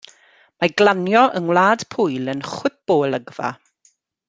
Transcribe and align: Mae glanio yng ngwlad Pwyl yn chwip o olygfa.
Mae 0.63 0.71
glanio 0.81 1.21
yng 1.39 1.45
ngwlad 1.49 1.85
Pwyl 1.97 2.33
yn 2.33 2.43
chwip 2.53 2.95
o 2.95 2.99
olygfa. 3.05 3.53